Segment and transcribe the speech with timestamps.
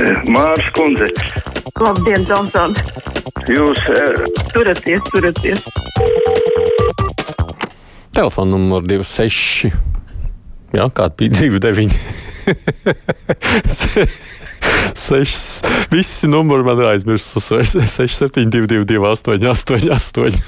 [0.00, 1.08] Mārs Kundze.
[1.80, 2.72] Labdien, Tomson!
[3.50, 5.60] Jūs uh, Turaties, turaties!
[8.16, 9.70] Telefona numurs 26.
[10.76, 11.92] Jā, kāda bija 29.
[14.94, 17.40] Sešs, visi numuri man ir aizmirsti.
[17.40, 20.40] 6722, 888,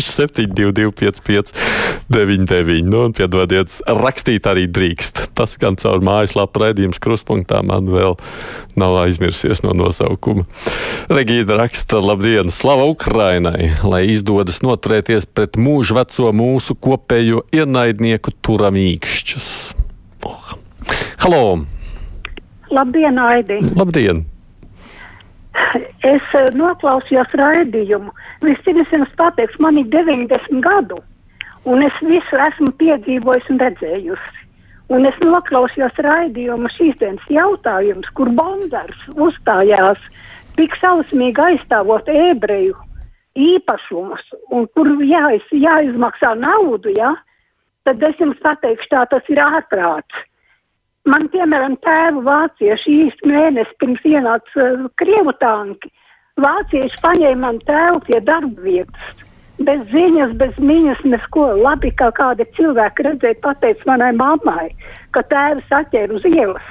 [0.00, 1.52] 672, 55,
[2.08, 2.86] 99.
[2.90, 5.26] Nu, un piedodiet, rakstīt arī drīkst.
[5.38, 8.16] Tas gan caur mājaslapu raidījums kruspunktā man vēl
[8.80, 10.46] nav aizmirsies no nosaukuma.
[11.10, 19.50] Regīna raksta, labdien, slava Ukrainai, lai izdodas noturēties pret mūžu veco mūsu kopējo ienaidnieku turamīkšķus.
[20.28, 20.56] Oh.
[21.20, 21.44] Halo!
[22.70, 23.58] Labdien, Aidi!
[23.78, 24.24] Labdien!
[26.06, 28.12] Es uh, noklausījos raidījumu.
[28.46, 31.00] Vispirms jums pateiks, man ir 90 gadu,
[31.66, 34.36] un es visu esmu piedzīvojis un redzējusi.
[34.90, 40.00] Un es noklausījos raidījumu šīs dienas jautājums, kur Bondars uzstājās
[40.58, 42.78] tik sausmīgi aizstāvot ebreju
[43.38, 47.14] īpašumus, un kur jāiz, jāizmaksā naudu, ja?
[47.86, 50.26] tad es jums pateikšu, tā tas ir ārprāts.
[51.08, 55.88] Man, piemēram, tēvu vācieši īsti mēnesi pirms ienāca uh, Krievu tanki.
[56.40, 59.24] Vācieši paņēma man tēvu pie darba vietas.
[59.64, 64.68] Bez ziņas, bez miņas, neko labi, kā kādi cilvēki redzēja, pateica manai mammai,
[65.16, 66.68] ka tēvs atķēra uz ielas.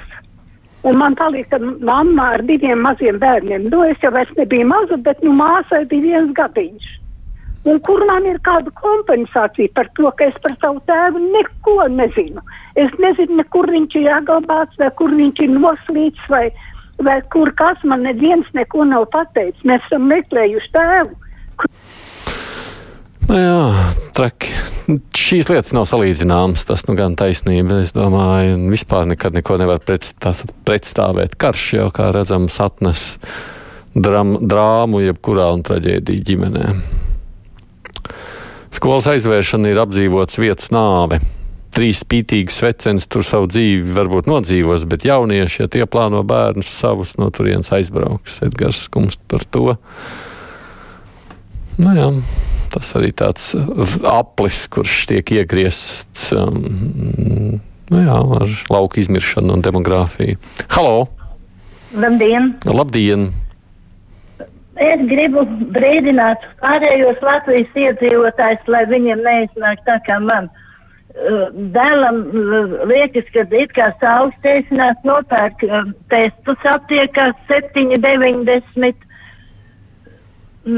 [0.89, 3.67] Un man palika mamma ar diviem maziem bērniem.
[3.73, 6.89] Nu, es jau vairs nebiju maza, bet nu māsai bija viens gadiņš.
[7.67, 12.43] Un kur man ir kāda kompensācija par to, ka es par savu tēvu neko nezinu?
[12.79, 16.45] Es nezinu, ne kur viņš ir jāglabāts, vai kur viņš ir noslīts, vai,
[17.03, 19.65] vai kur kas man neviens neko nav pateicis.
[19.67, 21.19] Mēs esam meklējuši tēvu.
[23.29, 24.55] Nu jā, traki.
[25.13, 26.63] Šīs lietas nav salīdzināmas.
[26.65, 27.83] Tas nu gan taisnība.
[27.83, 30.31] Es domāju, vispār nekad neko nevar pretstā,
[30.65, 31.35] pretstāvēt.
[31.37, 33.03] Karš jau, kā redzams, atnes
[33.93, 36.65] dram, drāmu jebkurā un traģēdiju ģimenē.
[38.75, 41.19] Skolas aizvēršana ir apdzīvots vietas nāve.
[41.73, 47.15] Trīs spītīgi svecenis tur savu dzīvi varbūt nodzīvos, bet jaunieši, ja tie plāno bērnus savus
[47.21, 49.75] no turienes aizbrauks, Edgars skumst par to.
[51.79, 52.07] Nu jā,
[52.73, 53.51] tas arī tāds
[54.07, 60.37] aplis, kurš tiek iegriezts um, nu jā, ar lauku izmiršanu un demogrāfiju.
[60.73, 61.07] Halo!
[61.97, 62.53] Labdien!
[62.69, 63.29] Labdien!
[64.79, 65.43] Es gribu
[65.75, 70.47] brīdināt pārējos Latvijas iedzīvotājus, lai viņiem neiznāk tā kā man.
[71.09, 79.03] Uh, Dēlam uh, liekas, ka it kā saules teisinās nopērk uh, testus aptiekās 7,90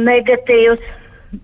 [0.10, 0.90] negatīvs.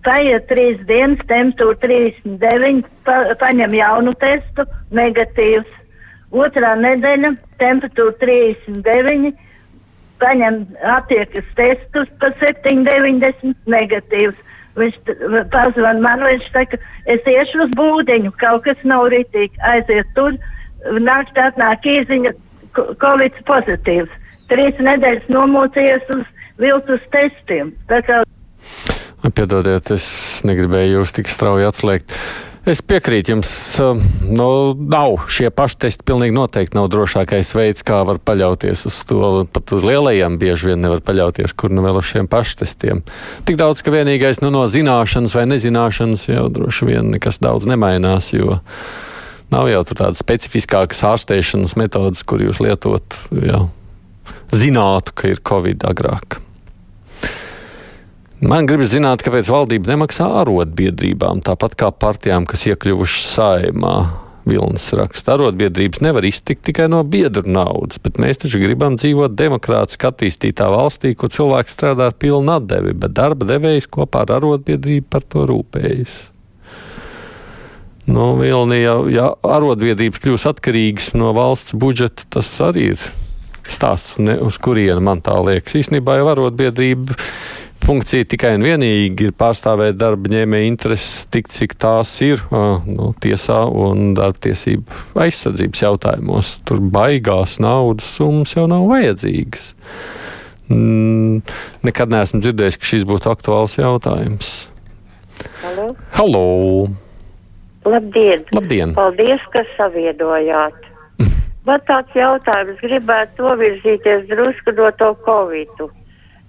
[0.04, 4.66] Paiet trīs dienas, temperatūra 39, pa, paņem jaunu testu,
[4.98, 5.70] negatīvs.
[6.36, 9.38] Otrā nedēļa, temperatūra 39
[10.22, 10.62] paņem
[10.96, 14.38] attiekas testus par 7,90 negatīvs.
[14.78, 14.98] Viņš
[15.54, 16.78] pazvan man, viņš saka,
[17.10, 20.38] es iešu uz būdeņu, kaut kas nav ritīgi, aiziet tur,
[21.02, 22.34] naktī atnāk īziņa,
[23.02, 24.14] covid pozitīvs.
[24.52, 26.26] Trīs nedēļas nomocījies uz
[26.62, 27.74] viltus testiem.
[29.28, 30.08] Piedodiet, es
[30.48, 32.14] negribēju jūs tik strauji atslēgt.
[32.68, 34.48] Es piekrītu jums, um, nu,
[34.92, 39.30] nav šie paši testi pilnīgi noteikti nav drošākais veids, kā var paļauties uz to.
[39.56, 43.06] Pat uz lielajiem bieži vien nevar paļauties, kur nu vēl uz šiem paštestiem.
[43.48, 48.34] Tik daudz, ka vienīgais nu, no zināšanas vai nezināšanas jau droši vien nekas daudz nemainās,
[48.36, 48.60] jo
[49.54, 53.16] nav jau tādas specifiskākas ārstēšanas metodas, kur jūs lietot,
[53.48, 53.70] jau
[54.52, 56.42] zinātu, ka ir covid agrāk.
[58.38, 63.98] Man gribas zināt, kāpēc valdība nemaksā arotbiedrībām, tāpat kā partijām, kas iekļuvušas saimā.
[64.48, 70.08] Vilnis raksta, arotbiedrības nevar iztikt tikai no biedru naudas, bet mēs taču gribam dzīvot demokrātiski
[70.08, 75.26] attīstītā valstī, kur cilvēks strādā ar pilnu atdevi, bet darba devējs kopā ar arotbiedrību par
[75.28, 76.16] to rūpējas.
[78.08, 83.10] Nu, Vilni, ja, ja arotbiedrības kļūs atkarīgas no valsts budžeta, tas arī ir
[83.68, 85.76] stāsts, ne, uz kurienu man tā liekas.
[85.82, 87.18] Īstenībā jau arotbiedrība
[87.88, 93.62] funkcija tikai un vienīgi ir pārstāvēt darba ņēmēja intereses tik, cik tās ir nu, tiesā
[93.68, 96.52] un darba tiesību aizsardzības jautājumos.
[96.68, 99.70] Tur baigās naudas summas jau nav vajadzīgas.
[100.68, 101.40] Mm,
[101.88, 104.56] nekad neesmu dzirdējis, ka šis būtu aktuāls jautājums.
[105.62, 105.88] Halo!
[106.18, 106.48] Halo.
[107.88, 108.44] Labdien!
[108.58, 108.98] Labdien.
[108.98, 110.90] Paldies, ka saviedojāt!
[111.70, 115.88] Man tāds jautājums gribētu novirzīties drusku no to covidu.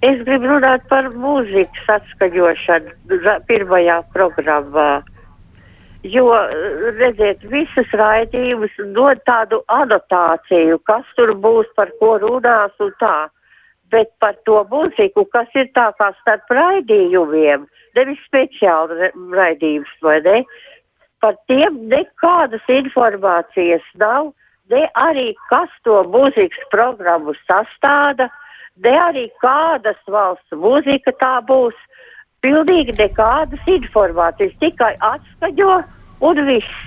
[0.06, 5.02] Es gribu runāt par mūzikas atskaņošanu pirmajā programmā.
[6.06, 6.28] Jo,
[7.00, 13.28] redziet, visas raidījumus dod tādu anotāciju, kas tur būs, par ko runās un tā.
[13.90, 17.66] bet par to mūziku, kas ir tā kā starp raidījumiem,
[17.96, 20.42] nevis speciāli raidījums, vai ne?
[21.24, 24.32] Par tiem nekādas informācijas nav,
[24.70, 28.28] ne arī kas to mūzikas programmu sastāda,
[28.84, 31.76] ne arī kādas valsts mūzika tā būs.
[32.38, 35.72] Pilnīgi nekādas informācijas, tikai atskaņo
[36.28, 36.82] un viss.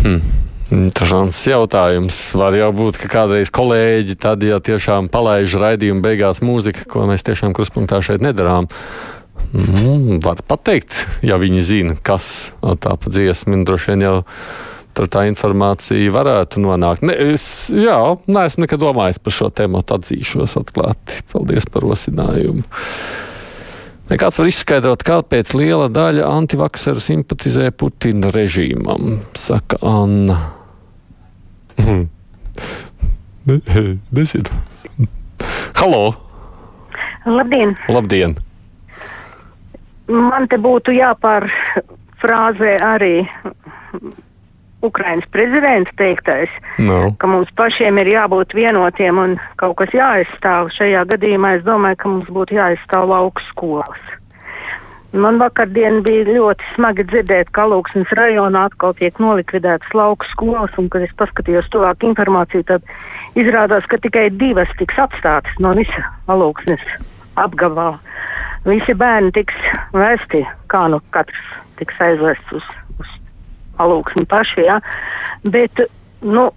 [0.00, 0.22] Hmm.
[0.70, 2.16] Interesants jautājums.
[2.38, 7.26] Var jau būt, ka kādreiz kolēģi tad, ja tiešām palaiž raidījumu beigās mūziku, ko mēs
[7.26, 8.70] tiešām kruspunktā šeit nedarām.
[9.50, 10.94] Mm, var pateikt,
[11.26, 14.16] ja viņi zina, kas tā pa dziesmu, droši vien jau
[15.00, 17.04] tur tā informācija varētu nonākt.
[17.08, 17.96] Ne, es jā,
[18.28, 21.22] neesmu nekad domājis par šo tēmu, atzīšos atklāti.
[21.32, 22.66] Paldies par rosinājumu.
[24.10, 30.36] Nekāds var izskaidrot, kāpēc liela daļa antivakseru simpatizē Putina režīmam, saka Anna.
[31.78, 32.02] Mhm.
[34.12, 34.60] Nezinu.
[35.80, 36.02] Halo!
[37.24, 37.72] Labdien!
[37.88, 38.34] Labdien!
[40.10, 43.14] Man te būtu jāpārfrāzē arī
[44.82, 47.10] Ukrainas prezidents teiktais, no.
[47.20, 50.72] ka mums pašiem ir jābūt vienotiem un kaut kas jāaizstāv.
[50.76, 54.16] Šajā gadījumā es domāju, ka mums būtu jāaizstāv lauku skolas.
[55.10, 60.86] Man vakardien bija ļoti smagi dzirdēt, ka Alūksnes rajonā atkal tiek nolikvidētas lauku skolas, un,
[60.92, 62.86] kad es paskatījos tuvāk informāciju, tad
[63.34, 66.84] izrādās, ka tikai divas tiks atstātas no visa Alūksnes
[67.42, 67.98] apgabalā.
[68.68, 69.56] Visi bērni tiks
[69.96, 72.76] vēsti, kā nu katrs tiks aizvests uz
[73.80, 74.78] Alūksni paši, jā.
[75.52, 75.82] Bet,
[76.26, 76.48] nu,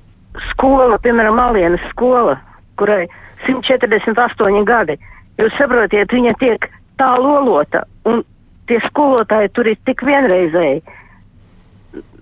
[0.51, 2.37] skola, piemēram, Alienas skola,
[2.79, 3.05] kurai
[3.47, 4.97] 148 gadi,
[5.41, 6.67] jūs saprotiet, viņa tiek
[6.99, 8.23] tā lolota, un
[8.69, 10.83] tie skolotāji tur ir tik vienreizēji.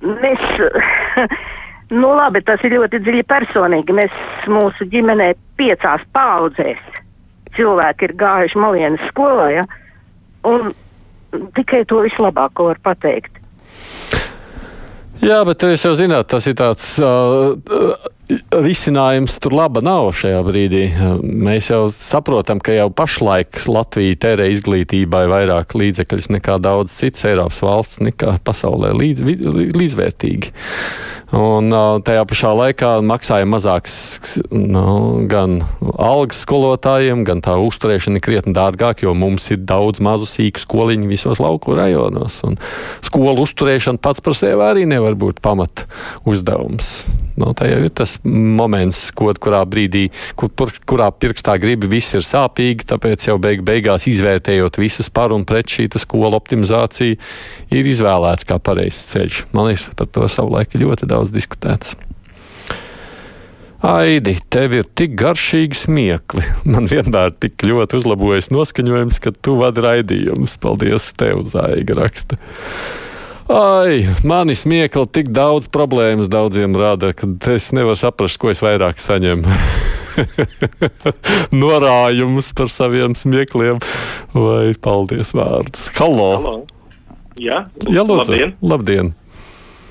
[0.02, 0.48] Mēs,
[2.02, 3.96] nu labi, tas ir ļoti dziļi personīgi.
[3.96, 6.82] Mēs mūsu ģimenē piecās paudzēs
[7.56, 9.66] cilvēki ir gājuši malienas skolā, ja?
[10.48, 10.72] un
[11.56, 13.40] tikai to vislabāko var pateikt.
[15.22, 17.54] Jā, bet jūs jau zināt, tas ir tāds uh,
[18.64, 20.84] risinājums tur laba nav šajā brīdī.
[21.22, 27.62] Mēs jau saprotam, ka jau pašlaik Latvija tērē izglītībai vairāk līdzekļus nekā daudz citas Eiropas
[27.66, 29.24] valsts, nekā pasaulē līdz,
[29.78, 30.54] līdzvērtīgi.
[31.32, 31.72] Un
[32.04, 33.94] tajā pašā laikā maksāja mazāks
[34.52, 35.62] nu, gan
[35.96, 41.08] algas skolotājiem, gan tā uzturēšana ir krietni dārgāk, jo mums ir daudz mazu sīku skoliņu
[41.08, 42.42] visos lauku rajonos.
[42.48, 42.60] Un
[43.06, 45.86] skolu uzturēšana pats par sevi arī nevar būt pamat
[46.28, 46.98] uzdevums.
[47.40, 50.52] Nu, tā jau ir tas moments, kur, kurā brīdī, kur,
[50.90, 55.72] kurā pirkstā gribi, viss ir sāpīgi, tāpēc jau beig, beigās izvērtējot visus par un pret
[55.72, 57.16] šī skola optimizācija,
[57.72, 59.46] ir izvēlēts kā pareizs ceļš.
[59.56, 61.94] Man liekas, par to savulaik ļoti daudz diskutēts.
[63.82, 66.44] Aidi, tev ir tik garšīgi smiekli.
[66.70, 70.58] Man vienmēr tik ļoti uzlabojas noskaņojums, ka tu vadi raidījumus.
[70.62, 72.38] Paldies, tev, Zaiga raksta.
[73.52, 79.02] Ai, mani smiekli tik daudz problēmas daudziem rada, ka es nevaru saprast, ko es vairāk
[79.02, 79.50] saņemu.
[81.64, 83.82] Norājumus par saviem smiekliem
[84.36, 85.90] vai paldies vārdus.
[85.98, 86.30] Halo!
[86.38, 86.56] Halo.
[87.42, 88.30] Jā, Jā lūdzu.
[88.30, 88.56] labdien!
[88.62, 89.14] Labdien.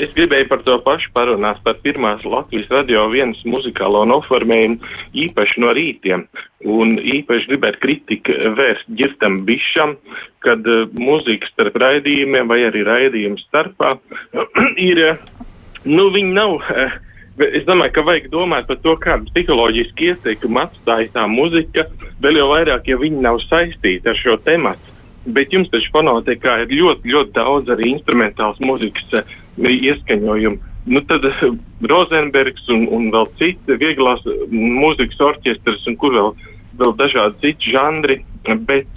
[0.00, 4.78] Es gribēju par to pašu parunāt, par pirmās Latvijas radio vienas muzikālo noformējumu
[5.26, 6.24] īpaši no rītiem.
[6.64, 9.96] Un īpaši gribētu kritiku vērst ģirtam bišam,
[10.44, 13.92] kad uh, muzika starp raidījumiem vai arī raidījumu starpā
[14.88, 15.46] ir, uh,
[15.84, 16.58] nu, viņi nav.
[16.64, 16.98] Uh,
[17.40, 21.86] Es domāju, ka vajag domāt par to, kādu psiholoģisku ieteikumu atstāja tā muzika,
[22.20, 24.89] vēl jau vairāk, ja viņi nav saistīti ar šo tematu.
[25.26, 30.58] Bet jums taču fonotekā ir ļoti, ļoti daudz arī instrumentāls mūzikas uh, ieskaņojumu.
[30.86, 31.42] Nu, tad uh,
[31.90, 36.32] Rozenbergs un, un vēl citi vieglās uh, mūzikas orķestras un kur vēl,
[36.80, 38.22] vēl dažādi citi žanri.
[38.64, 38.96] Bet,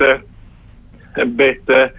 [1.35, 1.91] bet uh,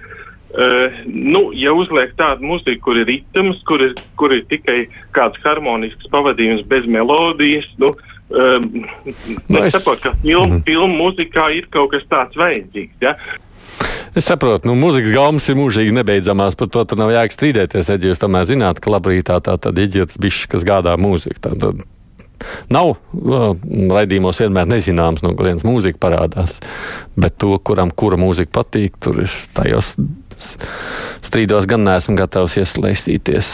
[1.04, 6.09] nu, ja uzliek tādu mūziku, kur ir ritms, kur ir, kur ir tikai kāds harmonisks
[6.12, 7.93] pavadījums bez melodijas, nu,
[8.33, 8.71] um,
[9.50, 10.62] Nu, es saprotu, ka filmu, Mhm.
[10.64, 12.97] filmu mūzikā ir kaut kas tāds vajadzīgs.
[13.02, 13.16] Ja?
[14.14, 17.88] Es saprotu, nu, mūzikas gaumas ir mūžīgi nebeidzamās, par to tur nav jēga strīdēties.
[17.90, 21.42] Tad jūs tomēr zināt, ka labrītā tā tad iģirts bišķi, kas gādā mūziku.
[21.42, 21.83] Tā, tad
[22.71, 22.94] nav
[23.94, 26.61] raidījumos vienmēr nezināms, no kurienes mūzika parādās.
[27.18, 29.97] Bet to, kuram kura mūzika patīk, tur es tajos
[31.25, 33.50] strīdos gan neesmu gatavs iesaistīties.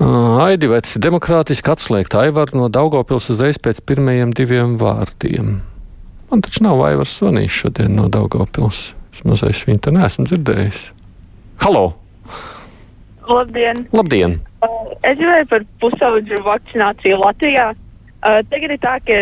[0.00, 5.58] Aidi veci demokrātiski atslēgt Aivaru no Daugopils uzreiz pēc pirmajiem diviem vārdiem.
[6.30, 8.92] Man taču nav Aivars zvanījis šodien no Daugopils.
[9.10, 10.82] Vismaz es viņu te neesmu dzirdējis.
[11.64, 11.88] Halo!
[13.26, 13.80] Labdien!
[13.94, 14.36] Labdien!
[15.02, 17.70] Es gribēju par pusaudžu vakcināciju Latvijā.
[17.74, 19.18] Uh, tagad ir tā, ka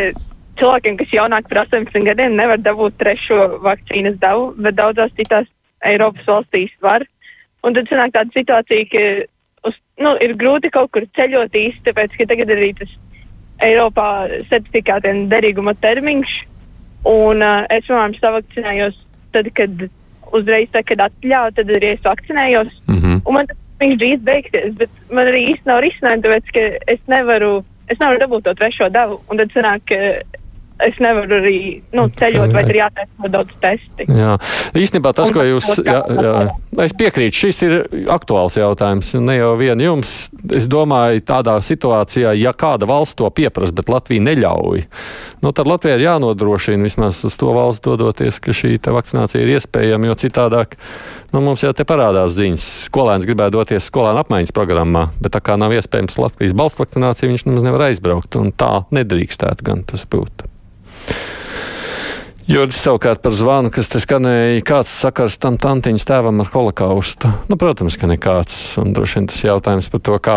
[0.61, 5.49] cilvēkiem, kas jaunāk par 18 gadiem, nevar dabūt trešo vakcīnas devu, bet daudzās citās
[5.89, 7.07] Eiropas valstīs var.
[7.65, 12.21] Un tad sanāk tāda situācija, ka uz, nu, ir grūti kaut kur ceļot īsti, tāpēc,
[12.21, 12.93] ka tagad arī tas
[13.65, 14.09] Eiropā
[14.53, 16.37] certifikātiem derīguma termiņš.
[17.07, 18.99] Un uh, es, piemēram, savakcinējos
[19.33, 19.89] tad, kad
[20.35, 22.73] uzreiz, tā, kad atļauju, tad arī es vakcinējos.
[22.89, 23.21] Mm -hmm.
[23.25, 27.01] Un man tas viņš drīz beigsies, bet man arī īsti nav risinājumi, tāpēc, ka es
[27.07, 27.53] nevaru,
[27.89, 29.21] es nevaru dabūt to trešo devu.
[29.31, 29.99] Un tad sanāk, ka
[30.87, 31.59] es nevaru arī
[31.97, 34.07] nu, ceļot, vai ir jātaisa daudz testi.
[34.07, 34.37] Jā,
[34.79, 35.71] īstenībā tas, ko jūs.
[35.83, 36.35] Jā, jā,
[36.85, 37.77] es piekrītu, šis ir
[38.15, 39.11] aktuāls jautājums.
[39.23, 40.17] Ne jau vien jums.
[40.55, 44.85] Es domāju, tādā situācijā, ja kāda valsts to pieprasa, bet Latvija neļauj,
[45.45, 50.11] nu, tad Latvija ir jānodrošina vismaz uz to valsts dodoties, ka šī vakcinācija ir iespējama,
[50.11, 50.79] jo citādāk
[51.35, 52.67] nu, mums jau te parādās ziņas.
[52.89, 57.49] Skolēns gribētu doties skolēnu apmaiņas programmā, bet tā kā nav iespējams Latvijas balsts vakcinācija, viņš
[57.49, 58.39] nemaz nevar aizbraukt.
[58.59, 60.47] Tā nedrīkstētu gan tas būt.
[62.49, 67.29] Juris savukārt par zvanu, kas te skanēja, kāds sakars tam tantiņas tēvam ar holokaustu.
[67.51, 68.57] Nu, protams, ka nekāds.
[68.81, 70.37] Un droši vien tas jautājums par to, kā.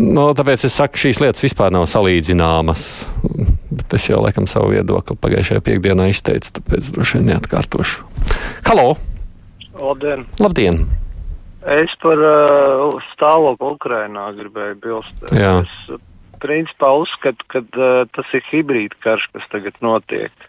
[0.00, 2.86] Nu, tāpēc es saku, šīs lietas vispār nav salīdzināmas.
[3.68, 8.08] Bet es jau laikam savu viedokli pagājušajā piekdienā izteicu, tāpēc droši vien neatkārtošu.
[8.70, 8.88] Halo!
[9.76, 10.24] Labdien!
[10.40, 10.84] Labdien!
[11.68, 15.26] Es par uh, stāvokli Ukrainā gribēju bilst.
[15.36, 15.58] Jā.
[15.60, 16.00] Es
[16.40, 20.47] principā uzskatu, ka uh, tas ir hibrīd karš, kas tagad notiek.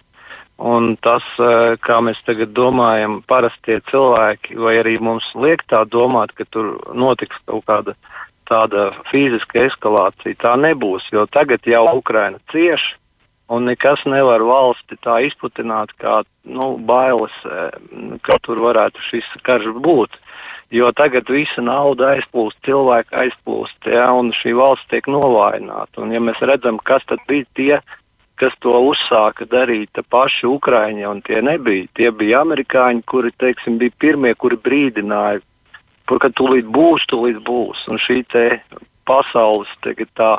[0.60, 6.34] Un tas, uh, kā mēs tagad domājam, parastie cilvēki, vai arī mums liek tā domāt,
[6.36, 7.96] ka tur notiks kaut kāda
[8.50, 12.82] tāda fiziska eskalācija, tā nebūs, jo tagad jau Ukraina cieš,
[13.50, 17.78] un nekas nevar valsti tā izputināt, kā, nu, bailes, eh,
[18.26, 20.18] ka tur varētu šis karš būt.
[20.70, 26.04] Jo tagad visa nauda aizplūst, cilvēki aizplūst, ja, un šī valsts tiek novājināta.
[26.04, 27.80] Un ja mēs redzam, kas tad bija tie,
[28.40, 31.90] kas to uzsāka darīt, paši Ukraiņi, un tie nebija.
[32.00, 35.44] Tie bija amerikāņi, kuri, teiksim, bija pirmie, kuri brīdināja,
[36.10, 37.86] par, ka tūlīt būs, tūlīt būs.
[37.92, 38.46] Un šī te
[39.10, 40.32] pasaules tagad tā,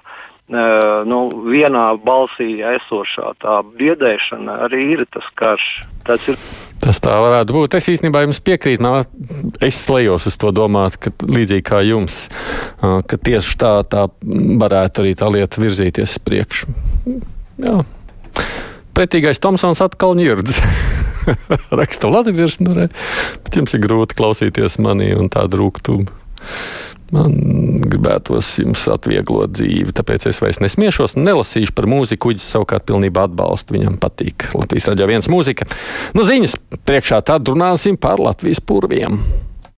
[1.10, 5.70] nu, vienā balsī esošā tā biedēšana arī ir tas karš.
[6.08, 6.40] Tas ir
[6.80, 7.74] Tas tā varētu būt.
[7.76, 8.80] Es īstenībā jums piekrītu.
[8.80, 9.04] Man,
[9.60, 12.22] es lejos uz to domāt, ka līdzīgi kā jums,
[12.80, 14.06] ka tieši tā, tā
[14.62, 16.72] varētu arī tā lieta virzīties priekšu.
[17.60, 17.80] Jā.
[18.96, 20.60] Pretīgais Tomsons atkal ņirdz.
[21.80, 22.94] Raksta Latvijas monēta,
[23.44, 26.08] bet jums ir grūti klausīties manī un tādu rūkumu.
[27.10, 27.32] Man
[27.90, 32.28] gribētos jums atvieglot dzīvi, tāpēc es vairs nesmiešos, nelasīšu par mūziku.
[32.28, 33.74] Kuģis savukārt pilnībā atbalsta.
[33.74, 35.66] Viņam patīk Latvijas raidījā viens mūzika.
[36.14, 36.54] Nu, ziņas
[36.86, 39.18] priekšā tad runāsim par Latvijas purviem.